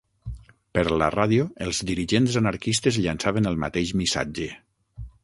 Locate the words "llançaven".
3.07-3.51